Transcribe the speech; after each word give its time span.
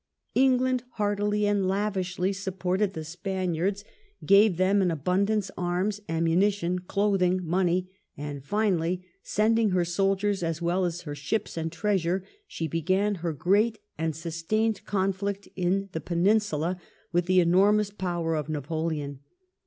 England 0.33 0.81
heartily 0.93 1.45
and 1.45 1.67
lavishly 1.67 2.33
supported 2.33 2.93
the 2.93 3.03
Spaniards, 3.05 3.83
gave 4.25 4.57
them 4.57 4.81
in 4.81 4.89
abundance 4.89 5.51
arms, 5.55 6.01
ammunition, 6.09 6.79
clothing, 6.79 7.39
money, 7.43 7.87
and 8.17 8.43
finally, 8.43 9.05
sending 9.21 9.69
her 9.69 9.85
soldiers 9.85 10.41
as 10.41 10.59
well 10.59 10.85
as 10.85 11.01
her 11.01 11.13
ships 11.13 11.55
and 11.55 11.71
treasure, 11.71 12.23
she 12.47 12.67
began 12.67 13.13
her 13.21 13.31
great 13.31 13.77
and 13.95 14.15
sustained 14.15 14.83
conflict 14.85 15.47
in 15.55 15.87
the 15.91 16.01
Peninsula 16.01 16.81
with 17.11 17.27
the 17.27 17.39
enormous 17.39 17.91
power 17.91 18.33
of 18.33 18.49
Napoleon. 18.49 19.19